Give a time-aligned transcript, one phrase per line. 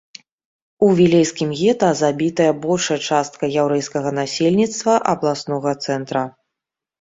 [0.85, 6.25] У вілейскім гета забітая большая частка яўрэйскага насельніцтва абласнога цэнтра.